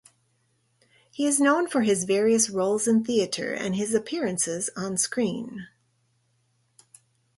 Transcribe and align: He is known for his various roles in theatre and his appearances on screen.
He 1.11 1.27
is 1.27 1.39
known 1.39 1.67
for 1.67 1.81
his 1.83 2.05
various 2.05 2.49
roles 2.49 2.87
in 2.87 3.03
theatre 3.03 3.53
and 3.53 3.75
his 3.75 3.93
appearances 3.93 4.71
on 4.75 4.97
screen. 4.97 5.67